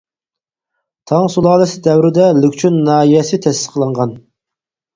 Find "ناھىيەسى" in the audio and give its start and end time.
2.89-3.43